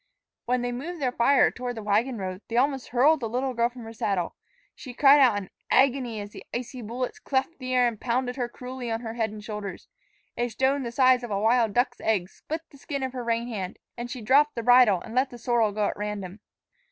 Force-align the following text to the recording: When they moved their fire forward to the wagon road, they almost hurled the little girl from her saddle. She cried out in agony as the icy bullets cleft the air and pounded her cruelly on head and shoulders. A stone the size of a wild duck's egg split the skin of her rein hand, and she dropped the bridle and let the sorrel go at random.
When 0.47 0.63
they 0.63 0.71
moved 0.71 0.99
their 0.99 1.11
fire 1.11 1.53
forward 1.55 1.73
to 1.73 1.73
the 1.75 1.83
wagon 1.83 2.17
road, 2.17 2.41
they 2.47 2.57
almost 2.57 2.87
hurled 2.87 3.19
the 3.19 3.29
little 3.29 3.53
girl 3.53 3.69
from 3.69 3.83
her 3.83 3.93
saddle. 3.93 4.35
She 4.73 4.95
cried 4.95 5.19
out 5.19 5.37
in 5.37 5.51
agony 5.69 6.19
as 6.19 6.31
the 6.31 6.43
icy 6.51 6.81
bullets 6.81 7.19
cleft 7.19 7.59
the 7.59 7.71
air 7.75 7.87
and 7.87 8.01
pounded 8.01 8.35
her 8.35 8.49
cruelly 8.49 8.89
on 8.89 9.01
head 9.01 9.29
and 9.29 9.43
shoulders. 9.43 9.89
A 10.37 10.47
stone 10.49 10.81
the 10.81 10.91
size 10.91 11.21
of 11.21 11.29
a 11.29 11.39
wild 11.39 11.73
duck's 11.75 12.01
egg 12.01 12.29
split 12.29 12.61
the 12.71 12.79
skin 12.79 13.03
of 13.03 13.13
her 13.13 13.23
rein 13.23 13.47
hand, 13.47 13.77
and 13.95 14.09
she 14.09 14.21
dropped 14.23 14.55
the 14.55 14.63
bridle 14.63 14.99
and 15.01 15.13
let 15.13 15.29
the 15.29 15.37
sorrel 15.37 15.71
go 15.71 15.85
at 15.89 15.97
random. 15.97 16.39